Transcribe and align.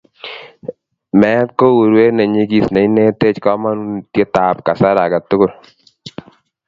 Meet 1.19 1.49
ko 1.59 1.65
urweet 1.81 2.13
ne 2.15 2.23
nyigis 2.33 2.67
ne 2.71 2.81
ineteech 2.87 3.39
komonutietab 3.45 4.57
kasar 4.65 4.97
age 5.05 5.19
tugul. 5.29 5.51